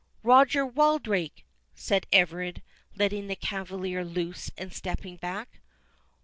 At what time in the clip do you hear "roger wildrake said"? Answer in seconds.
0.23-2.07